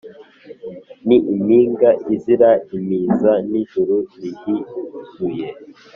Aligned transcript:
Ni 1.07 1.17
impinga 1.33 1.89
izira 2.13 2.49
impiza 2.75 3.31
Ni 3.49 3.57
ijuru 3.63 3.95
rihizuye 4.21 5.47